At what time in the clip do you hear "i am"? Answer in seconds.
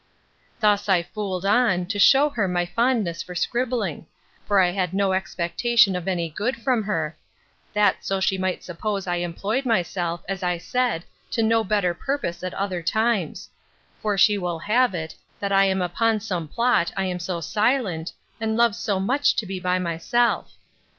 15.51-15.83, 16.97-17.19